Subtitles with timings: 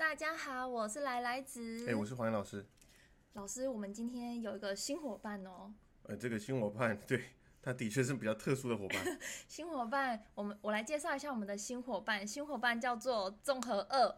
[0.00, 1.86] 大家好，我是来来子。
[1.86, 2.64] 哎、我是黄岩老师。
[3.34, 5.74] 老师，我们今天有一个新伙伴哦。
[6.04, 7.22] 呃，这个新伙伴， 对
[7.60, 9.18] 他的确是比较特殊的伙伴。
[9.46, 14.16] 新伙伴，我们我来介绍一下我们的新伙伴，新伙伴叫做综合二，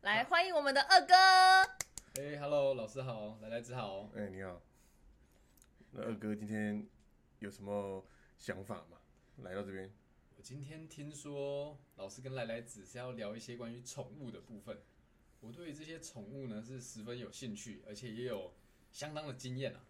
[0.00, 1.14] 来欢迎我们的二哥。
[1.14, 4.08] 哎、h e l l o 老师好，来来子好。
[4.16, 4.62] 哎、你好。
[5.90, 6.88] 那二哥今天
[7.40, 8.02] 有什么
[8.38, 8.96] 想法吗？
[9.42, 9.92] 来到这边，
[10.38, 14.80] 我今天听说老师跟来来子是要聊一些关于宠物的部分。
[15.40, 18.52] 我对这些宠物呢是十分有兴趣，而且也有
[18.92, 19.80] 相当的经验啊。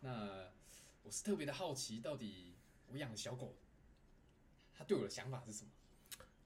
[0.00, 0.50] 那
[1.02, 2.54] 我是特别的好奇，到底
[2.90, 3.54] 我养的小狗，
[4.74, 5.70] 它对我的想法是什么？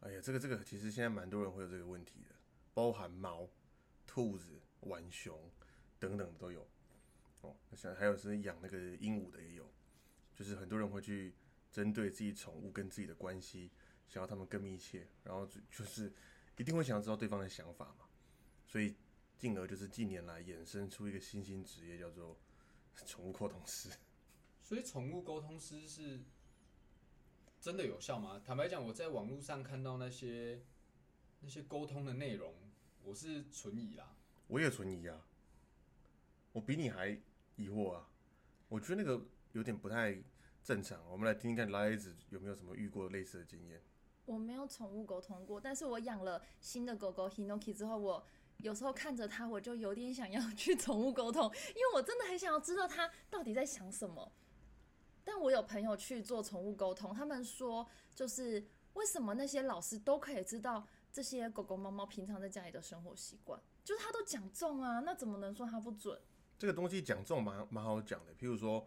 [0.01, 2.35] 哎呀，这个这个其实现在蛮多人会有这个问题的，
[2.75, 3.49] 包含猫、
[4.07, 5.51] 兔子、浣熊
[5.99, 6.67] 等等都有。
[7.43, 9.69] 哦，像还有是养那个鹦鹉的也有，
[10.35, 11.33] 就是很多人会去
[11.73, 13.71] 针对自己宠物跟自己的关系，
[14.09, 16.13] 想要他们更密切，然后就就是
[16.57, 18.02] 一定会想要知道对方的想法嘛，
[18.73, 18.95] 所以
[19.37, 22.39] 进而就是近年来衍生出一个新兴职业，叫做
[23.05, 23.91] 宠物沟通师。
[24.65, 26.23] 所以宠物沟通师是
[27.61, 28.41] 真的有效吗？
[28.43, 30.63] 坦白讲，我在网络上看到那些
[31.41, 32.55] 那些沟通的内容，
[33.05, 34.17] 我是存疑啦。
[34.47, 35.21] 我也存疑啊，
[36.53, 37.11] 我比你还
[37.57, 38.09] 疑惑啊。
[38.71, 40.17] 我觉得那个有点不太
[40.65, 40.99] 正常。
[41.11, 43.83] 我们来听听看来子有没有什么遇过类似的经验。
[44.25, 48.25] 我没有宠物沟通过，但是我养了新的狗狗 Hinoki 之后，我
[48.63, 54.33] 有时候看着它，我就有点想要 去宠物沟通，因为我真的很想要知道它到底在想什么。
[55.25, 66.19] 但我有朋友去做宠物沟通，他们说，就是为什么那些老师都可以知道这些狗狗、猫猫平常在家里的生活习惯，就是他都讲中啊，那怎么能说它不准？
[66.59, 68.85] 这个东西讲中蛮蛮好讲的，譬如说，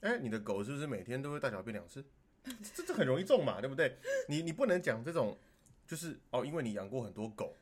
[0.00, 2.04] 哎、你的狗是不是每天都会大小便两次？
[2.74, 3.96] 这这很容易中嘛，对不对？
[4.28, 5.38] 你你不能讲这种，
[5.86, 7.54] 就是哦，因为你养过很多狗，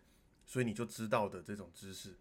[0.51, 2.19] 所以你就知道的这种知识，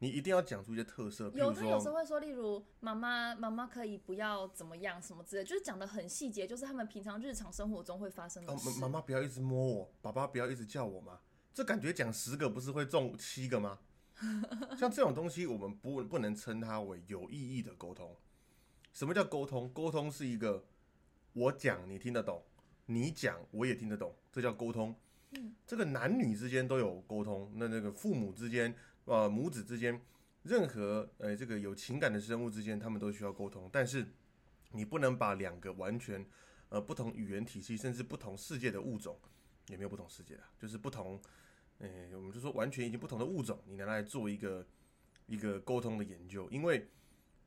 [0.00, 8.80] 你一定要讲出一些特色，譬有，如他有时，候会说，例如妈妈妈妈可以不要怎么样什么之类，就是讲的很细节，就是他们平常日常生活中会发生的哦，事。
[8.80, 11.20] 妈妈不要一直摸我，爸爸不要一直叫我嘛，
[11.54, 13.78] 这感觉讲十个不是会中七个吗？
[14.76, 18.16] 像这种东西，我们不不能称它为有意义的沟通。
[18.92, 19.72] 什么叫沟通？
[19.72, 20.66] 沟通是一个
[21.32, 22.42] 我讲你听得懂，
[22.86, 24.96] 你讲我也听得懂，这叫沟通。
[25.66, 28.74] 这个男女之间都有沟通，那那个父母之间，
[29.04, 30.00] 呃，母子之间，
[30.42, 33.68] 任何呃这个有情感的生物之间，他们都需要沟通。
[33.72, 34.06] 但是
[34.72, 36.24] 你不能把两个完全
[36.68, 39.18] 呃不同语言体系，甚至不同世界的物种，
[39.68, 41.20] 也没有不同世界啊，就是不同，
[41.78, 44.66] 呃，我们就说完全已经不同的物种，你拿来做一个
[45.26, 46.88] 一个沟通的研究，因为。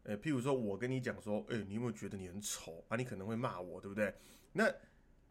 [0.03, 2.97] 呃，譬如说，我跟你讲说，哎、你有没有觉得你很丑啊？
[2.97, 4.11] 你可能会骂我，对不对？
[4.51, 4.67] 那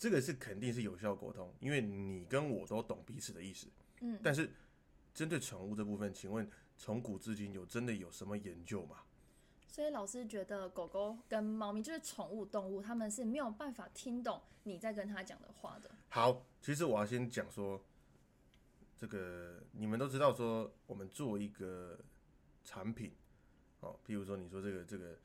[0.01, 3.67] 这个是肯定是有效沟通，因为你跟我都懂彼此的意思。
[4.01, 4.51] 嗯，但是
[5.13, 9.03] 针对宠物这部分，请问从古至今有真的有什么研究吗？
[9.69, 15.91] 所以老师觉得狗狗跟猫咪就是宠物动物，他们是没有办法听懂你在跟他讲的话的。
[16.09, 17.85] 好，其实我要先讲说，
[18.97, 22.01] 这个你们都知道说，我们做一个
[22.65, 23.13] 产品，
[23.81, 25.19] 哦，譬如说你说这个这个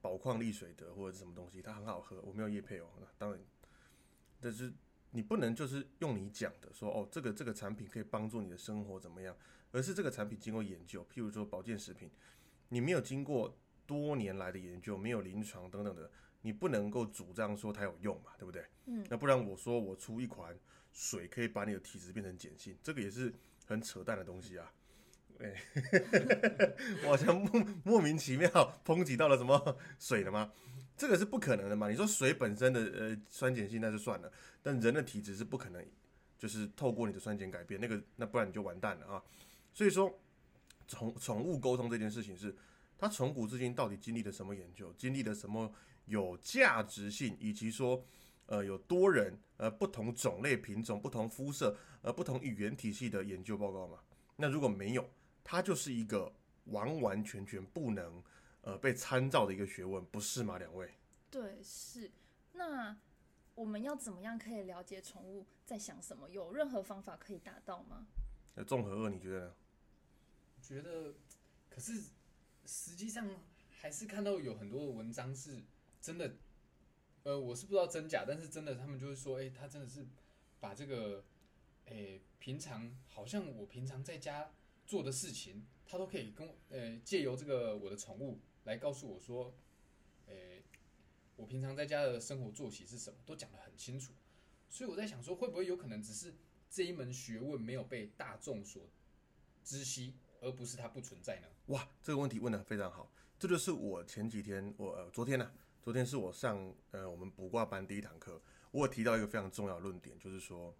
[0.00, 3.40] 宝矿力水得或者是什么东西，它很好喝，我没有叶配哦，那当然，
[4.40, 4.72] 但是
[5.10, 9.36] 你不能就是用你讲的说哦，这个这个产品可以帮助你的生活怎么样，
[9.72, 12.10] 而是这个产品经过研究，譬如说保健食品，
[12.68, 16.10] 你没有经过多年来的研究，没有临床等等的，
[16.42, 18.64] 你不能够主张说它有用嘛，对不对？
[18.86, 20.58] 嗯，那不然我说我出一款
[20.92, 23.32] 水可以把你的体质变成碱性，这个也是
[23.64, 24.72] 很扯淡的东西啊。
[25.38, 25.54] 哎、
[27.04, 28.48] 我好像莫莫名其妙
[28.86, 30.50] 抨击到了什么水了吗？
[30.96, 31.88] 这个是不可能的嘛？
[31.90, 35.84] 你说水本身的呃酸碱性那就算了，但人的体质是不可能，
[36.38, 39.22] 就是透过你的酸碱改变那个，那不然你就完蛋了啊。
[39.74, 40.18] 所以说，
[40.88, 42.56] 宠宠物沟通这件事情是，
[42.96, 45.70] 它从古至今到底经历了什么研究，经历了什么
[46.06, 48.02] 有价值性，以及说，
[48.46, 53.98] 呃，有多人呃不同种类品种、不同肤色、呃不同语言体系的研究报告嘛？
[54.36, 55.10] 那如果没有，
[55.44, 56.32] 它就是一个
[56.64, 58.22] 完完全全不能
[58.66, 60.58] 呃被参照的一个学问，不是吗？
[60.58, 60.92] 两位？
[61.30, 62.10] 对，是。
[62.52, 62.96] 那
[63.54, 66.28] 我们要怎么样可以了解宠物在想什么？
[66.28, 68.08] 有任何方法可以达到吗？
[68.56, 69.54] 那，综合二，你觉得呢？
[70.60, 71.14] 觉得，
[71.70, 72.02] 可是
[72.64, 73.30] 实际上
[73.70, 75.62] 还是看到有很多的文章是
[76.00, 76.34] 真的，
[77.22, 80.04] 呃，我是不知道真假，但是真的他们就是说，哎、他真的是
[80.58, 81.24] 把这个，
[81.84, 84.50] 哎、平常好像我平常在家
[84.84, 89.54] 做的事情，他都可以跟我，呃，借由这个我的宠物来告诉我说，
[90.26, 90.34] 呃、
[91.36, 94.12] 我平常在家的生活作息是什么，都讲得很清楚。
[94.68, 96.34] 所以我在想说，会不会有可能只是
[96.68, 98.82] 这一门学问没有被大众所
[99.62, 101.46] 知悉，而不是它不存在呢？
[101.66, 108.42] 哇，这个问题问的非常好，这就是我前几天我、呃、昨天呢、昨天是我上呃我们卜卦班第一堂课，
[108.72, 110.74] 我有提到一个非常重要的论点，就是说，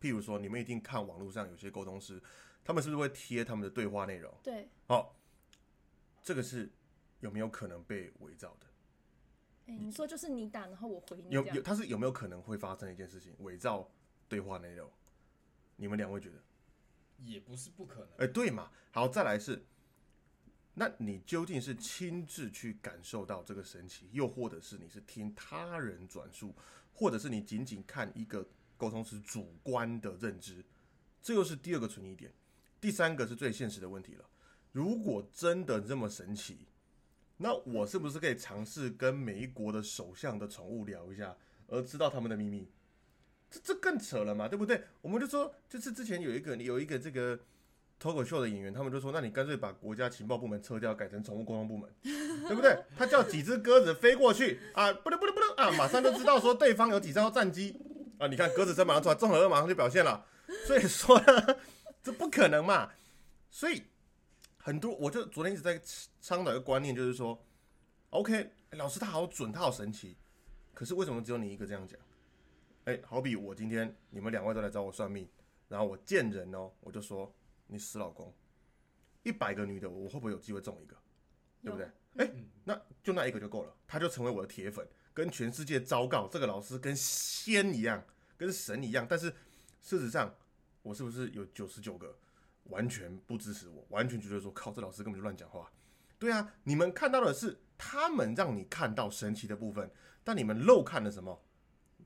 [0.00, 2.20] 譬如说你们一定看网络上有些沟通师，
[2.66, 4.34] 他们是不是会贴他们的对话内容？
[4.42, 5.16] 对，好、
[6.20, 6.68] 这个是
[7.20, 8.66] 有没有可能被伪造的？
[9.66, 13.88] 哎、你说就是你打，然后我回你这样有有，它是有没有可能会发生的一件事情，伪造
[14.28, 14.90] 对话内容？
[15.76, 16.42] 你们两位觉得？
[17.18, 18.08] 也不是不可能。
[18.18, 18.72] 哎、对嘛？
[18.90, 19.64] 好，再来是，
[20.74, 26.52] 那你究竟是亲自去感受到这个神奇，又或者是你是听他人转述，
[26.92, 30.64] 或者是你仅仅看一个沟通师主观的认知？
[31.22, 32.32] 这又是第二个存疑点。
[32.80, 34.24] 第三个是最现实的问题了。
[34.72, 36.68] 如果真的这么神奇，
[37.38, 41.36] 那我是不是可以尝试跟每一国的首相的宠物聊一下，
[41.66, 42.70] 而知道他们的秘密？
[43.50, 44.82] 这这更扯了嘛，对不对？
[45.00, 47.38] 我们就说，就是之前有一个有一个这个
[47.98, 52.76] 脱口秀的演员，他们就说，那你干脆把国家情报部门撤掉，改成宠物沟通部门， 对不对？
[52.96, 57.80] 他叫几只鸽子飞过去啊，不对不对不对啊，马上就知道说对方有几艘战机
[58.18, 60.26] 啊，你看鸽子声马上出来，综合二马上就表现了，
[60.66, 61.16] 所以说，
[62.36, 62.92] 可能嘛，
[63.48, 63.82] 所以
[64.58, 65.80] 很多我就昨天一直在
[66.20, 67.42] 倡导一个观念，就是说
[68.10, 70.14] ，OK，老师他好准，他好神奇，
[70.74, 71.98] 可是为什么只有你一个这样讲？
[72.84, 75.26] 哎、好比我今天你们两位都来找我算命，
[75.66, 77.34] 然后我见人哦，我就说
[77.68, 78.30] 你死老公，
[79.22, 80.94] 一百个女的，我会不会有机会中一个？
[81.62, 81.86] 对不对？
[82.16, 88.04] 哎、嗯那就那一个就够了，他就成为我的铁粉，跟全世界昭告这个老师跟仙一样，
[88.36, 89.06] 跟神一样。
[89.08, 89.34] 但是
[89.80, 90.34] 事实上，
[90.82, 92.14] 我是不是有九十九个
[92.68, 95.70] 完全不支持我，完全觉得说靠，这老师根本就乱讲话？
[96.18, 99.90] 对啊，你们看到的是他们让你看到神奇的部分，
[100.24, 101.42] 但你们漏看了什么？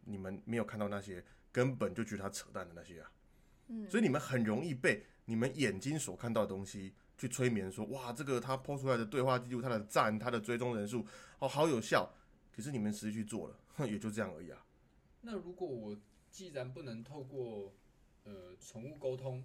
[0.04, 3.12] 你们没有看到那些根本就觉得他扯淡的那些啊。
[3.68, 11.06] 嗯，所以你们很容易被你们眼睛所看到的东西去催眠说，哇，这个他抛出来的对话记录，他的赞，他的追踪人数，
[11.38, 12.12] 哦，好有效。
[12.50, 14.66] 可是你们实际去做了，哼， 也就这样而已啊。
[15.20, 15.96] 那如果我
[16.30, 17.72] 既然不能透过
[18.24, 19.44] 呃宠物沟通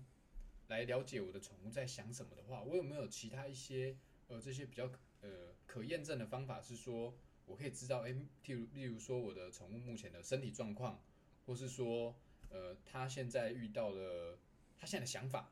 [0.67, 3.95] 来了解我的宠物在想什么的话，我有没有其他一些
[4.27, 4.89] 呃这些比较
[5.21, 7.13] 呃可验证的方法，是说
[7.45, 10.99] 我可以知道，哎、例如例如说我的宠物目前的身体状况，
[11.45, 12.15] 或是说
[12.49, 14.39] 呃它现在遇到了
[14.77, 15.51] 它现在的想法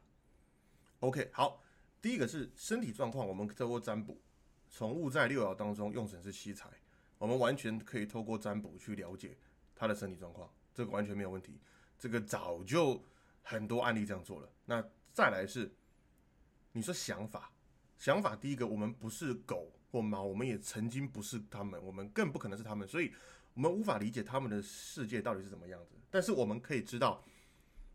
[0.99, 1.63] ，OK，好，
[2.01, 4.19] 第一个是身体状况，我们透过占卜，
[4.71, 6.69] 宠物在六爻当中用神是七财，
[7.19, 9.37] 我们完全可以透过占卜去了解
[9.75, 11.59] 它的身体状况，这个完全没有问题。
[11.99, 13.01] 这个早就
[13.43, 14.49] 很多案例这样做了。
[14.65, 14.83] 那
[15.13, 15.71] 再来是，
[16.71, 17.51] 你说想法，
[17.99, 23.13] 想法第一个，我们不是狗或猫，我们也曾经不是他们，我们更不可能是他们，所以
[23.53, 25.95] 我们无法理解他们的世界到底是怎么样子。
[26.09, 27.23] 但是我们可以知道，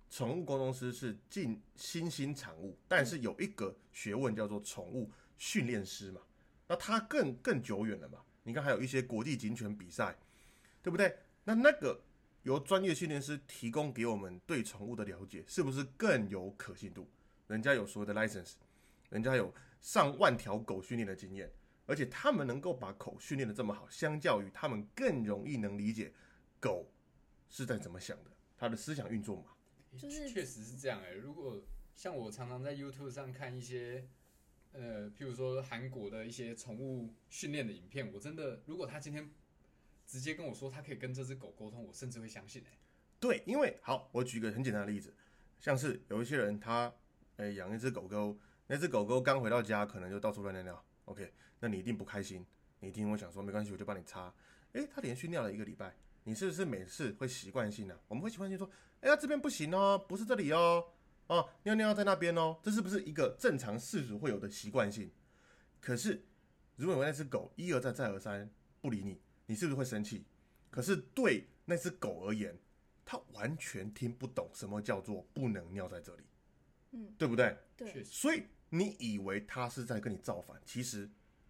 [0.08, 6.20] 宠物沟通师是近新兴产物，但是有一个学问叫做宠物训练师嘛，
[6.68, 8.20] 那它更更久远了嘛。
[8.44, 10.16] 你看，还有一些国际警犬比赛，
[10.82, 11.18] 对不对？
[11.42, 12.00] 那那个
[12.42, 17.08] 由专业训练师提供给我们对宠物的了解，是不是更有可信度？
[17.46, 18.54] 人家有所谓的 license，
[19.10, 21.50] 人家有上万条狗训练的经验，
[21.86, 26.12] 而且他们能够把狗训练的这么好，相较于他们更容易能理解
[26.60, 26.90] 狗
[27.48, 29.52] 是在怎么想的，它的思想运作嘛。
[29.96, 31.62] 就是确实是这样哎、如果
[31.94, 34.06] 像我常常在 YouTube 上看一些，
[34.72, 39.28] 呃，譬如说韩国的一些宠物训练的影片，我真的，如果他今天
[40.08, 42.78] 直接跟我说他可以跟这只狗沟通，我甚至会相信哎、
[43.20, 45.14] 对，因为好，我举个很简单的例子，
[45.60, 46.90] 像是有一些人他，
[47.36, 52.46] 诶养一只狗狗，那只狗狗刚回到家，可能就到处乱尿尿，OK，那你一定不开心，
[52.80, 54.32] 你一定会想说没关系，我就帮你擦。
[54.72, 58.70] 诶，它连续尿了一个礼拜，你是不是每次会习惯性的、我们会习惯性说，
[59.02, 60.86] 哎呀这边不行哦，不是这里哦，
[61.26, 65.10] 哦尿尿在那边哦，这是不是一个正常事主会有的习惯性？
[65.80, 66.24] 可是
[66.76, 68.50] 如果有那只狗一而再再而三
[68.80, 70.26] 不理你，你是不是会生气？
[70.70, 72.54] 可是对那只狗而言，
[73.02, 76.22] 它完全听不懂什么叫做不能尿在这里，
[76.90, 77.56] 嗯，对不对？
[77.74, 81.08] 对确，实，所以你以为它是在跟你造反，其实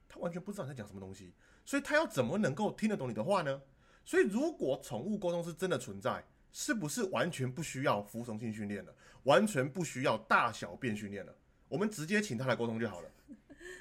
[0.09, 3.61] 它完全不知道你在讲什么东西，所以它要怎么能够听得懂你的话呢？
[4.05, 11.37] 所以如果宠物沟通是真的存在，是不是完全不需要服从性训练了，完全不需要大小便训练了？
[11.69, 13.11] 我们直接请它来沟通就好了。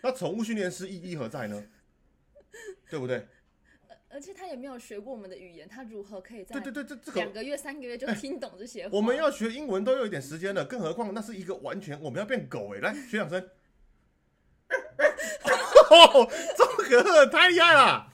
[0.01, 1.63] 那宠物训练师意义何在呢？
[2.89, 3.27] 对不对？
[4.17, 8.97] 而且他也没有学过我们的语言，他如何可以在对对对，这这个两个月、三个月就听懂这些话？
[8.97, 12.79] 我们要学英文都有一点时间了，更何况那是一个完全我们要变狗哎！
[12.81, 13.39] 来学两声，
[15.91, 18.12] 哦，周可赫太厉害了，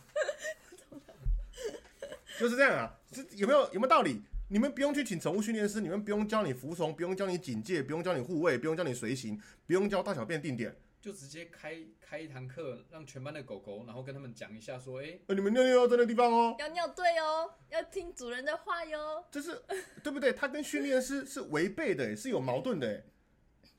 [2.38, 4.24] 就是这样啊，这有没有有没有道理？
[4.50, 10.76] 你们不用去请宠物训练师，你们不用教你服从，不用教你警戒，不用教你护卫，不用教你随行，不用教大小便定点。
[11.04, 19.26] 就直接开开一堂课，让全班的狗狗，然后跟他们讲一下，说，哎、呃，你们尿尿要在那地方哦，要尿对哦，要听主人的话哟。
[19.30, 19.62] 这是
[20.02, 20.32] 对不对？
[20.32, 23.04] 他跟训练师是违背的，是有矛盾的。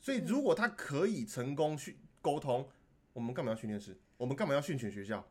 [0.02, 2.68] 所以如果他可以成功去沟通，
[3.14, 3.98] 我们干嘛要训练师？
[4.18, 5.26] 我们干嘛要训犬学校？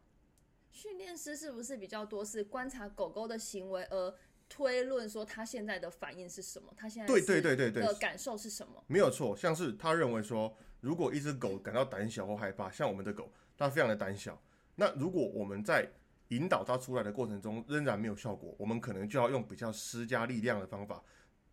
[0.71, 4.15] 训练师是不是比较多是观察狗狗的行为而
[4.53, 6.72] 推论说他现在的反应是什么？
[6.77, 8.83] 他现在对对对对对的感受是什么？
[8.86, 14.39] 没有错，像是他认为说，如果一只狗感到胆小或害怕，像我们的狗，它非常的胆小。
[14.75, 15.89] 那如果我们在
[16.27, 21.03] 引导它出来的过程中仍然没有效果，我们可能就要用比较施加力量的方法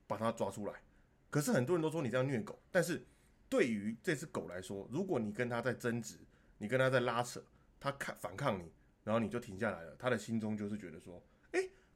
[0.07, 0.75] 把它抓出来。
[1.31, 3.07] 可是很多人都说你这样虐狗，但是
[3.49, 6.19] 对于这只狗来说，如果你跟它在争执，
[6.59, 7.43] 你跟它在拉扯，
[7.79, 8.71] 它看反抗你，
[9.05, 11.23] 然后你就停下来了，它的心中就是觉得说，诶，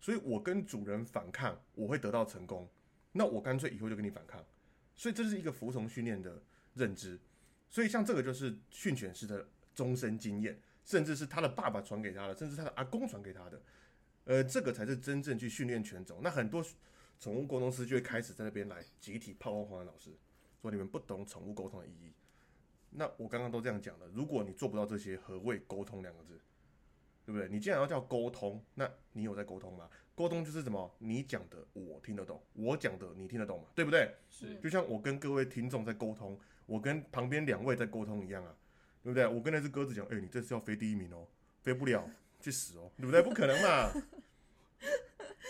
[0.05, 2.69] 所以我跟主人反抗，我会得到成功，
[3.13, 4.45] 那我干脆以后就跟你反抗。
[4.95, 6.43] 所以这是一个服从训练的
[6.75, 7.19] 认知。
[7.71, 13.59] 所以像这个就是训犬师的终身经验，甚至是他的爸爸传给他的，甚至他的阿公传给他的。
[14.25, 16.21] 呃，这个才是真正去训练犬种。
[16.23, 16.63] 那很多
[17.19, 20.11] 宠物沟通师就会开始在那边来集体炮轰黄安老师，
[20.61, 22.13] 说你们不懂宠物沟通的意义。
[22.91, 26.39] 那我刚刚都这样讲了，如果你做不到这些，何谓沟通两个字？
[27.25, 27.49] 对不对？
[27.49, 29.89] 你既然要叫沟通，那你有在沟通吗？
[30.15, 30.95] 沟通就是什么？
[30.99, 33.67] 你讲的我听得懂，我讲的你听得懂嘛？
[33.75, 34.15] 对不对？
[34.29, 38.55] 是就像我跟各位听众在沟通，我跟旁边两位在沟通一样啊，
[39.03, 39.27] 对不对？
[39.27, 41.27] 我跟那只鸽子讲，哎、你这次要飞第一名哦，
[41.63, 42.09] 飞不了
[42.41, 43.23] 去死哦，对不对？
[43.23, 43.91] 不可能嘛，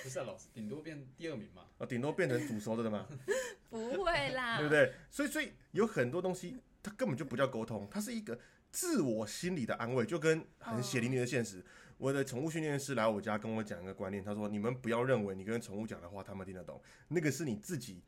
[0.02, 1.66] 不是啊，老师顶多变第二名嘛？
[1.78, 3.06] 啊，顶多变成煮熟的了嘛，
[3.68, 4.92] 不会啦，对不对？
[5.10, 8.38] 所以，所以有很多东西它根本就不叫沟通，它是一个
[8.74, 11.64] 自我心理的安慰，就跟很血淋淋的现实。
[11.96, 18.02] 我的宠物训练师来我家跟我讲一个观念，他说：你们不要认为你跟宠物讲的话他们听得懂，那个是你自己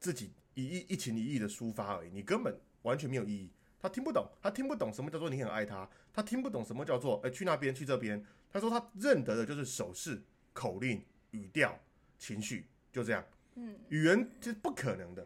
[0.00, 3.52] 自己一意一情一意的抒发而已，你根本完全没有意义。
[3.78, 8.20] 他听不懂，他听不懂什么叫做你很爱他，他听不懂什么叫做哎、去那边去这边。
[8.50, 10.20] 他说他认得的就是手势、
[10.52, 11.00] 口令、
[11.30, 11.78] 语调、
[12.18, 13.24] 情绪，就这样。
[13.54, 15.24] 嗯，语言这是不可能的，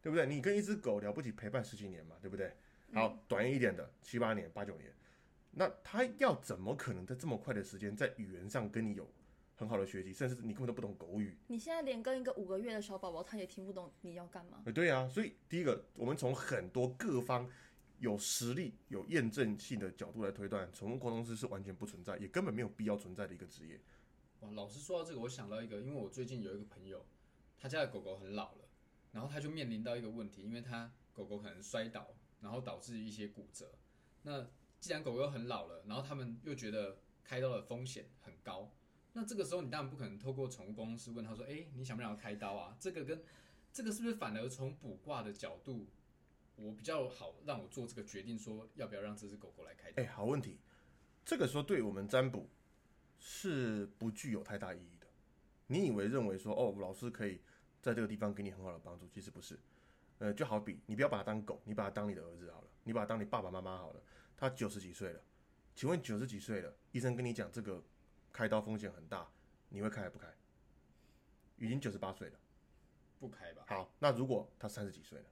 [0.00, 0.26] 对不对？
[0.26, 2.56] 你跟一只狗了不起陪伴十几年嘛，对不对？
[2.92, 4.92] 好，短一点的七八年、八九年，
[5.50, 9.10] 那他要怎么可能在这么快的时间在语言上跟你有
[9.54, 11.36] 很好的学习，甚至你根本都不懂狗语？
[11.46, 14.62] 你现在连跟一个五个月的小宝宝，他也听不懂你要干嘛。
[14.66, 17.48] 呃对啊，所以第一个，我们从很多各方
[17.98, 23.80] 有实力、有验证性的角度来推断，宠物沟通师是完全不存在，也根本没有必要存在的一个职业。
[24.40, 27.06] 哇，老师说到这个，我想到一个，因为我最近有一个朋友，
[27.56, 28.68] 他家的狗狗很老了，
[29.12, 32.08] 然后他就面临到一个问题，因为他狗狗可能摔倒，
[32.42, 33.72] 然后导致一些骨折。
[34.22, 34.46] 那
[34.78, 38.70] 既然狗狗很老了，然后他们又觉得开刀的风险很高，
[39.14, 42.76] 那这个时候你当然不可能透过宠物公司问他说，哎、你想不想要开刀啊？
[42.78, 43.22] 这个跟
[43.72, 45.86] 这个是不是反而从卜卦的角度，
[46.56, 50.02] 我比较好让我做这个决定，说要不要让这只狗狗来开刀？
[50.02, 50.58] 哎、好问题，
[51.24, 52.48] 这个时候对我们占卜
[53.18, 55.06] 是不具有太大意义的。
[55.68, 57.40] 你以为认为说，哦，老师可以
[57.80, 59.58] 在这个地方给你很好的帮助，其实不是。
[60.22, 64.00] 呃，就好比你不要把它当狗，你把它当你的儿子好了，你把它当你爸爸妈妈好了。
[64.36, 65.20] 他九十几岁了，
[65.74, 67.82] 请问九十几岁了，医生跟你讲这个
[68.32, 69.28] 开刀风险很大，
[69.68, 70.28] 你会开还不开？
[71.56, 72.38] 已经九十八岁了。
[73.18, 73.64] 不开吧？
[73.66, 75.24] 好，那如果他三十几岁了，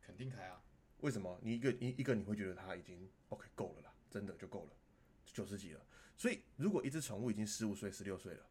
[0.00, 0.62] 肯定开啊！
[1.00, 1.36] 为什么？
[1.42, 4.72] 你一个一一个你会觉得他已经 OK 够了啦，真的就够了，
[5.24, 5.84] 九十几了。
[6.16, 8.46] 所以如果一只宠物已经十五岁、十六岁了，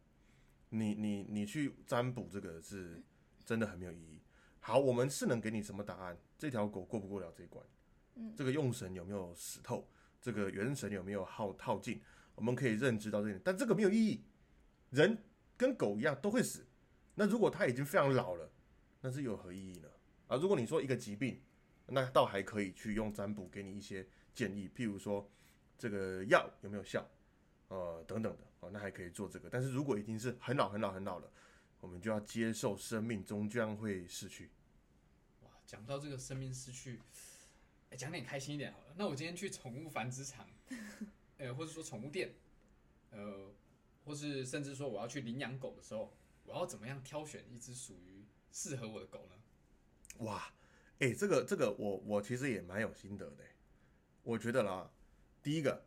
[0.68, 3.02] 你你你去占卜这个是
[3.46, 4.20] 真的很没有意义。
[4.68, 6.14] 好，我们是能给你什么答案？
[6.36, 7.64] 这条狗过不过了这一关？
[8.16, 9.88] 嗯，这个用神有没有死透？
[10.20, 12.02] 这个元神有没有耗耗尽？
[12.34, 14.22] 我们可以认知到这点，但这个没有意义。
[14.90, 15.16] 人
[15.56, 16.66] 跟狗一样都会死，
[17.14, 18.52] 那如果它已经非常老了，
[19.00, 19.88] 那是有何意义呢？
[20.26, 21.40] 啊，如果你说一个疾病，
[21.86, 25.26] 那倒还可以去用占卜给你一些建议，譬如说
[25.78, 27.08] 这个药有没有效，
[27.68, 29.48] 呃等等的，哦，那还可以做这个。
[29.48, 31.32] 但是如果已经是很老很老很老了，
[31.80, 34.50] 我们就要接受生命终将会逝去。
[35.68, 36.98] 讲到这个生命失去，
[37.90, 38.94] 哎，讲点开心一点好了。
[38.96, 40.48] 那我今天去宠物繁殖场，
[41.36, 42.32] 呃，或者说宠物店，
[43.10, 43.52] 呃，
[44.06, 46.10] 或是甚至说我要去领养狗的时候，
[46.46, 50.24] 我要怎么样挑选一只属于适合我的狗呢？
[50.24, 50.50] 哇，
[51.00, 53.44] 哎、这个这个我我其实也蛮有心得的。
[54.22, 54.90] 我觉得啦，
[55.42, 55.84] 第一个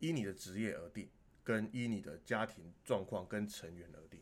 [0.00, 1.08] 依你的职业而定，
[1.44, 4.20] 跟依你的家庭状况跟成员而定。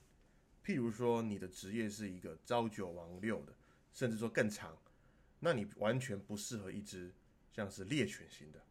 [0.62, 3.54] 譬如说你的职业是一个朝九晚六的，
[3.94, 4.76] 甚至说更长，
[5.40, 7.14] 那你完全不适合一只
[7.52, 8.62] 像是猎犬型的，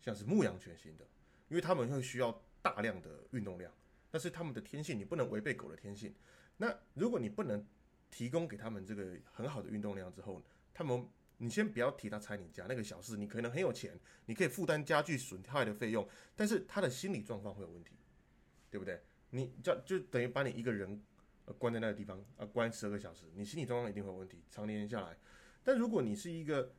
[0.00, 1.04] 像是牧羊犬型的，
[1.48, 3.72] 因为他们会需要大量的运动量，
[4.10, 6.14] 那是他们的天性，你不能违背狗的天性。
[6.56, 7.66] 那如果你不能
[8.10, 10.42] 提供给他们这个很好的运动量之后，
[10.74, 16.06] 他们你先不要提他拆你家那个小事，你可能很有钱，你可以负担家具损害的费用，
[16.36, 17.94] 但是他的心理状况会有问题，
[18.70, 19.00] 对不对？
[19.30, 21.02] 你叫就等于把你一个人
[21.58, 25.16] 关在那个地方啊，关十二个小时，你心理状况一定会有问题，常年下来。
[25.62, 26.72] 但如果你是一个，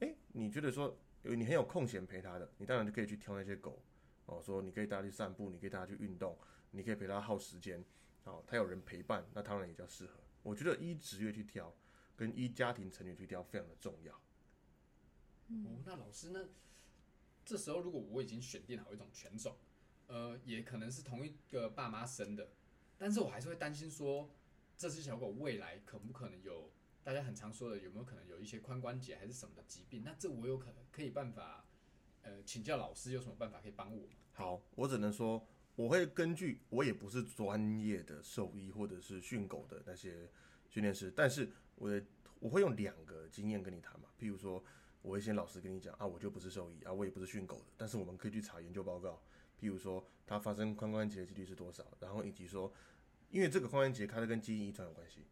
[0.00, 3.82] 哎，你觉得说有你很有空闲陪他的，你当然就可以去挑那些狗
[4.26, 6.38] 哦，说你可以带他去散步，你可以带他去运动，
[6.70, 7.84] 你可以陪他耗时间，
[8.24, 10.20] 哦，他有人陪伴，那当然也叫适合。
[10.42, 11.74] 我觉得依职业去挑，
[12.16, 14.14] 跟依家庭成员去挑非常的重要。
[15.48, 16.48] 哦，那老师呢？
[17.44, 19.56] 这时候如果我已经选定好一种犬种，
[20.06, 22.50] 呃，也可能是同一个爸妈生的，
[22.96, 24.30] 但是我还是会担心说，
[24.76, 26.70] 这只小狗未来可不可能有
[27.02, 30.02] 大家很常说的，有没有可能有一些髋关节还是什么的疾病？
[30.04, 31.64] 那这我有可能可以办法，
[32.22, 34.14] 呃，请教老师有什么办法可以帮我吗？
[34.32, 40.30] 好，我只能说，我会根据我也不是专业的兽医或者是训狗的那些
[40.68, 42.04] 训练师，但是我的
[42.38, 44.62] 我会用两个经验跟你谈嘛，譬如说。
[45.02, 49.18] 我会先老实跟你讲啊，我就不是兽医啊，我也不是训狗的，但是我们可以去查研究报告，
[49.58, 52.70] 譬如说它发生髋关节的几率是多少，然后以及说，
[53.30, 55.24] 因为这个髋关节它是跟基因遗传有关系，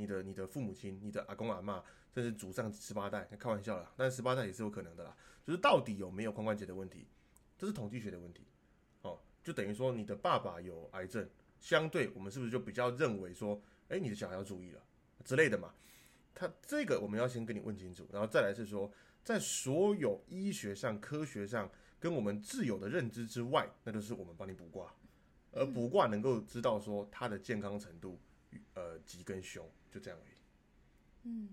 [0.00, 5.14] 你的你的父母亲、你的阿公阿妈，甚至祖上十八代，那开玩笑啦，但十八代也是有可能的啦，
[5.44, 7.06] 就是到底有没有髋关节的问题，
[7.58, 8.46] 这是统计学的问题，
[9.02, 11.28] 哦，就等于说你的爸爸有癌症，
[11.58, 14.82] 相对我们是不是就比较认为说，哎，你的小孩要注意了
[15.24, 15.74] 之类的嘛？
[16.34, 18.90] 他这个我们要先跟你问清楚，然后再来是说。
[19.22, 24.90] 在所有医学上、科学上跟我们自有的认知之外，那就是我们帮你卜卦，
[25.52, 28.18] 而卜卦能够知道说他的健康程度，
[28.72, 30.34] 呃，吉跟凶，就这样而已。
[31.24, 31.48] 嗯，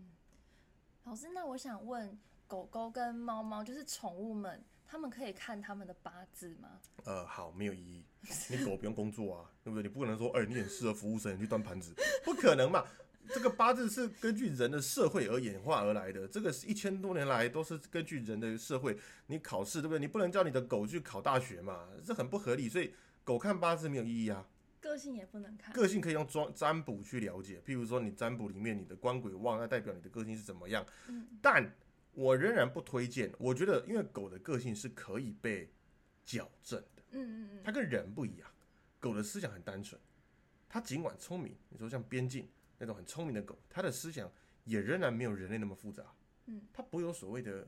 [1.04, 2.18] 老师，那我想问，
[2.48, 6.80] 狗狗跟猫猫就是宠物们，他们可以看他们的八字吗？
[7.04, 8.06] 呃，好，没有意义。
[8.50, 9.84] 你狗不用工作啊，对不对？
[9.84, 12.86] 你不可能说，哎，你很适合服务生，你去端盘子，不可能嘛。
[13.30, 18.98] 这个八字是根据人的社会而演化而来的，这个是一千多年来都是根据人的社会。
[19.26, 20.00] 你考试对不对？
[20.00, 22.70] 你不能叫你的狗去考大学嘛，这很不合理。
[22.70, 22.94] 所以
[23.26, 24.48] 狗看八字没有意义啊。
[24.88, 25.74] 个性也不能看。
[25.74, 30.86] 个性可以用装占卜去了解，譬如说你占卜里面你的官鬼旺，那代表你的个性是怎么样。
[31.08, 31.28] 嗯。
[31.42, 31.76] 但
[32.14, 33.32] 我仍然不推荐。
[33.38, 35.70] 我觉得，因为狗的个性是可以被
[36.24, 37.04] 矫正的。
[37.12, 37.62] 嗯嗯嗯。
[37.64, 38.50] 它跟人不一样，
[39.00, 40.00] 狗的思想很单纯，
[40.70, 42.48] 它尽管聪明，你说像边境。
[42.80, 44.32] 那种很聪明的狗，它的思想
[44.64, 46.04] 也仍然没有人类那么复杂。
[46.46, 47.68] 嗯，它不会有所谓的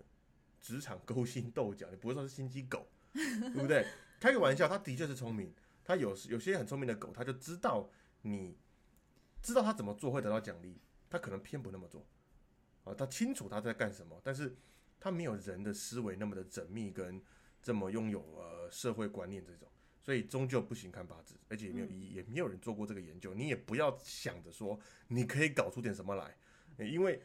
[0.61, 3.87] 职场勾心斗角，你不会说是心机狗， 对不对？
[4.19, 5.51] 开个玩笑，它的确是聪明。
[5.89, 7.89] 它有有些很聪明的狗，它就知道
[8.21, 8.55] 你
[9.41, 12.05] 知道它怎么做会得到奖励，它可能偏不那么做。
[12.83, 14.55] 啊，它清楚它在干什么，但是
[14.99, 17.19] 它没有人的思维那么的缜密，跟
[17.59, 19.67] 这么拥有呃社会观念这种。
[19.99, 23.33] 所以终究不行看八字，而且也没有意义，也没有人做过这个研究。
[23.33, 26.37] 你也不要想着说你可以搞出点什么来，
[26.85, 27.19] 因为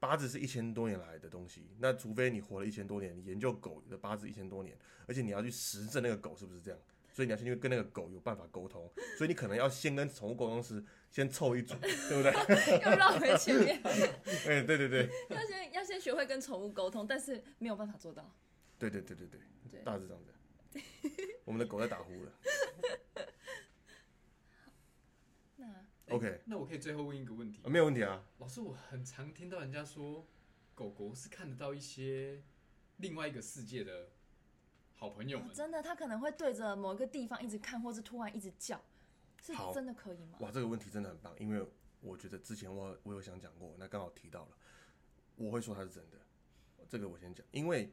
[0.00, 1.68] 八字是一千多年来的东西。
[1.80, 4.74] 那除非你活了一千多年，你研究狗的八字一千多年，
[5.06, 6.80] 而且你要去实证那个狗是不是这样，
[7.16, 8.92] 所以你要先去跟那个狗有办法沟通。
[9.16, 12.30] 所以你可能要先跟宠物沟通师先凑一组，对不对？
[12.84, 13.80] 要绕回前面。
[14.46, 15.08] 哎，对对对。
[15.30, 18.36] 要先要先学会跟宠物沟通，但是没有办法做到。
[18.78, 20.30] 对对对对对，大致这样子。
[21.46, 22.32] 我们的狗在打呼了。
[25.56, 27.62] 那 OK，那我可以最后问一个问题？
[27.64, 28.22] 没有问题啊。
[28.36, 30.28] 老师，我很常听到人家说，
[30.74, 32.42] 狗狗是看得到一些
[32.98, 34.10] 另外一个世界的
[34.96, 35.48] 好朋友们。
[35.54, 38.82] 真的，他可能会对着某一个地方一直看，或是突然一直叫，
[39.40, 40.38] 是真的可以吗？
[40.40, 41.64] 哇，这个问题真的很棒，因为
[42.00, 44.56] 我觉得之前我我有想讲过，那刚好提到了，
[45.36, 46.18] 我会说它是真的。
[46.88, 47.92] 这个我先讲，因为。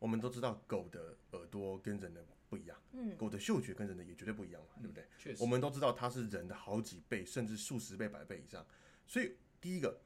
[0.00, 5.06] 我们都知道狗的耳朵跟人的不一样，嗯，狗的嗅觉跟人的也绝对不一样嘛，对不对？
[5.18, 8.66] 确实，我们都知道它是人的好几倍，甚至数十倍、百倍以上。
[9.06, 10.00] 所以第一个，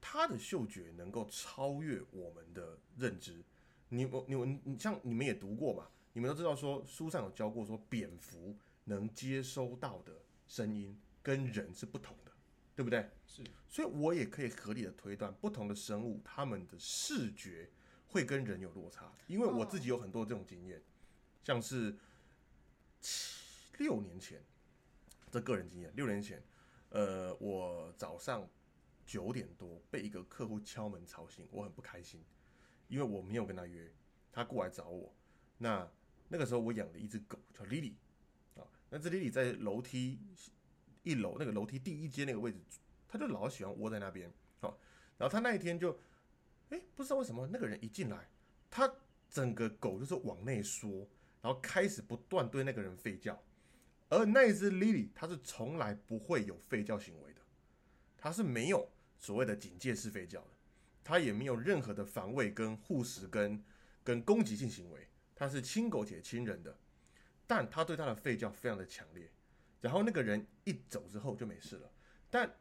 [0.00, 3.44] 它的嗅觉能够超越我们的认知。
[3.90, 5.86] 你我你们你像你们也读过嘛？
[6.14, 10.12] 你们都知道说书上有教过说蝙蝠能接收到的
[10.48, 12.32] 声音跟人是不同的，
[12.74, 13.08] 对不对？
[13.26, 13.44] 是。
[13.68, 17.68] 所以我也可以合理的推断，不同的生物它们的视觉。
[18.12, 20.82] 会跟人有落差，因为我自己有很多这种经验，
[21.44, 21.94] 像是
[23.00, 24.42] 七六年前，
[25.30, 26.42] 这个人经验，六年前，
[26.88, 28.50] 呃，我早上
[29.06, 32.20] 九点多被一个客户敲门吵醒，我很不开心，
[32.90, 33.90] 因为我没有跟他约，
[34.30, 35.10] 他过来找我，
[35.56, 35.90] 那
[36.28, 37.94] 那个时候我养了一只狗叫 Lily，
[38.56, 40.18] 啊，那只 Lily 在楼梯
[41.02, 42.58] 一楼那个楼梯第一阶那个位置，
[43.08, 44.78] 他就老喜欢窝在那边，好，
[45.16, 45.98] 然后他那一天就。
[46.70, 48.28] 哎，不知道为什么那个人一进来，
[48.70, 48.94] 他
[49.28, 51.04] 整个狗就是往内缩，
[51.42, 53.42] 然后开始不断对那个人吠叫，
[54.08, 57.40] 而那一只 Lily 它是从来不会有吠叫行为的，
[58.16, 60.46] 它是没有所谓的警戒式吠叫，
[61.02, 63.62] 它也没有任何的防卫跟护食跟
[64.02, 66.78] 跟攻击性行为，它是亲狗且亲人的，
[67.46, 69.30] 但它对它的吠叫非常的强烈。
[69.80, 71.90] 然后那个人一走之后就没事了，
[72.30, 72.54] 但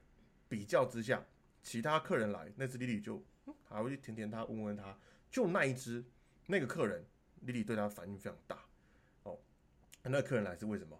[0.47, 1.25] 比较之下，
[1.61, 3.23] 其他客人来，那只 Lily 就
[3.67, 4.97] 还会去舔舔它，闻闻他，
[5.29, 6.05] 就那一只
[6.47, 7.05] 那个客人
[7.45, 8.65] Lily 对它反应非常大。
[9.23, 9.37] 哦，
[10.03, 10.97] 那客人来是为什么？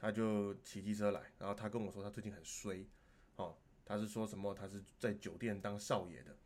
[0.00, 2.86] 他就骑机车来，然后他跟我说他最近很衰，
[3.34, 4.54] 哦，他是说什么？
[4.54, 6.36] 他是在酒店当少爷的，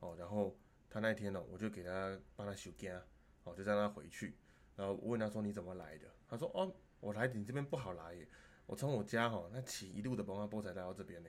[0.00, 0.56] 哦，然后
[0.88, 3.02] 他那天呢，我就给他帮他修家，
[3.44, 4.36] 哦，就让他回去，
[4.76, 6.06] 然后我问他说你怎么来的？
[6.28, 8.28] 他说哦，我来你这边不好来耶，
[8.66, 11.28] 我从我家哈那骑一路的帮他波才来到这边呢，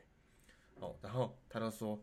[0.76, 2.02] 哦，然后他就说，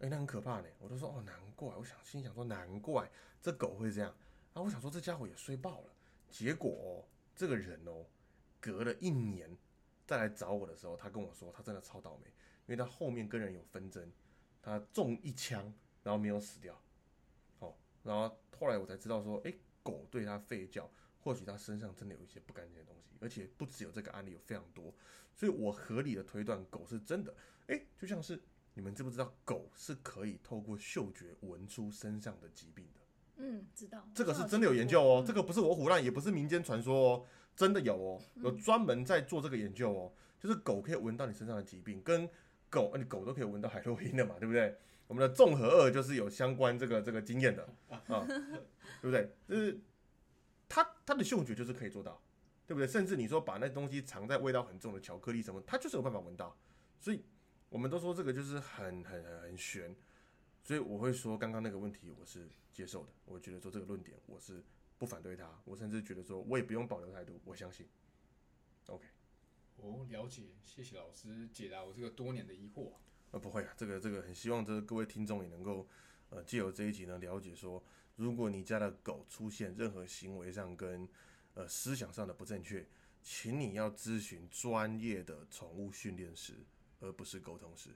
[0.00, 4.10] 哎、那很可怕呢，我就说哦难怪，我想心想说难怪这狗会这样，
[4.54, 5.92] 啊，我想说这家伙也衰爆了，
[6.30, 8.06] 结果、哦、这个人哦。
[8.62, 9.56] 隔了一年
[10.06, 12.32] 再来找我的时候，他跟我说他真的超倒霉，因
[12.66, 14.12] 为他后面跟人有纷争，
[14.60, 16.80] 他中一枪然后没有死掉，
[17.58, 24.94] 哦，然后后来我才知道说，诶，狗对它吠叫，或许它身上真的有一些不干净的东西，而且不只有这个案例，有非常多，
[25.34, 27.34] 所以我合理的推断狗是真的，
[27.66, 28.42] 诶，就像是
[28.74, 33.00] 你们知不知道狗是可以透过嗅觉闻出身上的疾病的？
[33.36, 34.06] 嗯，知道。
[34.14, 42.28] 这个是真的有研究哦，这个不是我胡乱，也不是民间传说哦，真的有哦，有专门在做这个研究哦，就是狗可以闻到你身上的疾病，跟
[42.68, 44.76] 狗，呃你狗都可以闻到海洛因的嘛，对不对？
[45.10, 49.28] 我们的综合二就是有相关这个这个经验的啊，对不对？
[49.48, 49.80] 就是
[50.68, 52.22] 它它的嗅觉就是可以做到，
[52.64, 52.86] 对不对？
[52.86, 56.56] 甚至你说把那东西藏在味道很重的巧克力什么，它就是有办法闻到，
[57.00, 57.24] 所以
[57.70, 59.92] 我们都说这个就是很很很很玄，
[60.62, 64.62] 所以我会说刚刚那个问题我是接受的，我觉得说这个论点我是
[64.96, 67.84] 不反对他，我甚至觉得说我也不用保留态度，我相信。
[68.86, 69.06] OK，
[69.78, 72.92] 哦，了解，谢谢老师解答我这个多年的疑惑。
[73.32, 75.86] 呃，不会啊，这个这个很希望这个各位听众也能够
[76.30, 77.82] 呃借由这一集呢了解说，
[78.16, 81.08] 如果你家的狗出现任何行为上跟
[81.54, 82.86] 呃思想上的不正确，
[83.22, 86.54] 请你要咨询专业的宠物训练师，
[87.00, 87.90] 而不是沟通师。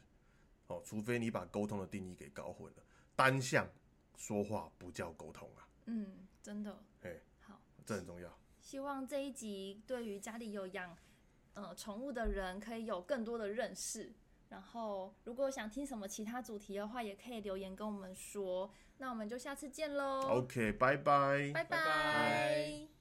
[0.68, 2.82] 哦，除非你把沟通的定义给搞混了，
[3.16, 3.68] 单向
[4.16, 6.82] 说话不叫沟通啊，嗯，真的。
[7.02, 8.38] 哎，好，这很重要。
[8.60, 10.96] 希望这一集对于家里有养
[11.52, 14.12] 呃宠物的人可以有更多的认识。
[14.54, 18.70] 然后，如果想听什么其他主题的话，也可以留言跟我们说。
[18.98, 21.50] 那我们就下次见喽，OK，拜拜。
[21.52, 22.93] 拜拜拜